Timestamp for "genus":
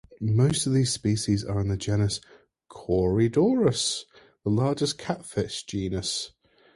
1.77-2.21, 5.63-6.31